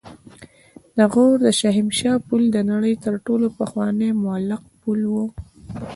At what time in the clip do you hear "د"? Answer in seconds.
0.97-0.99, 1.45-1.47, 2.55-2.57